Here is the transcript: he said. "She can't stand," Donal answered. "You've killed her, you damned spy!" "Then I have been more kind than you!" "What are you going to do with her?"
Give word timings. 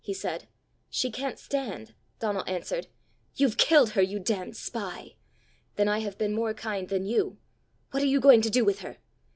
he 0.03 0.15
said. 0.15 0.47
"She 0.89 1.11
can't 1.11 1.37
stand," 1.37 1.93
Donal 2.19 2.43
answered. 2.49 2.87
"You've 3.35 3.57
killed 3.57 3.91
her, 3.91 4.01
you 4.01 4.17
damned 4.17 4.57
spy!" 4.57 5.13
"Then 5.75 5.87
I 5.87 5.99
have 5.99 6.17
been 6.17 6.33
more 6.33 6.55
kind 6.55 6.89
than 6.89 7.05
you!" 7.05 7.37
"What 7.91 8.01
are 8.01 8.07
you 8.07 8.19
going 8.19 8.41
to 8.41 8.49
do 8.49 8.65
with 8.65 8.79
her?" 8.79 8.97